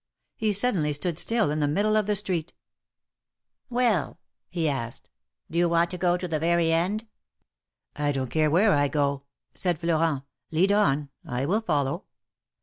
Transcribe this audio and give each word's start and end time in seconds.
He 0.35 0.51
suddenly 0.51 0.93
stood 0.93 1.19
still 1.19 1.51
in 1.51 1.59
the 1.59 1.67
middle 1.67 1.95
of 1.95 2.07
the 2.07 2.15
street. 2.15 2.53
'^Well!" 3.71 4.17
he 4.49 4.67
asked, 4.67 5.09
^^do 5.51 5.57
you 5.57 5.69
want 5.69 5.91
to 5.91 5.97
go 5.99 6.17
to 6.17 6.27
the 6.27 6.39
very 6.39 6.71
end?" 6.71 7.05
I 7.95 8.11
don't 8.11 8.31
care 8.31 8.49
where 8.49 8.71
I 8.73 8.87
go," 8.87 9.25
said 9.53 9.77
Florent. 9.79 10.23
Lead 10.49 10.71
on, 10.71 11.09
I 11.23 11.45
will 11.45 11.61
follow." 11.61 12.05